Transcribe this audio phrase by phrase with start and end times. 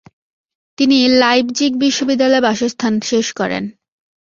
[0.77, 3.63] তিনি লাইপজিগ বিশ্ববিদ্যালয়ে বাসস্থান শেষ করেন।